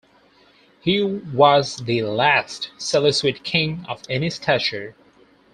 [0.79, 4.95] He was the last Seleucid king of any stature.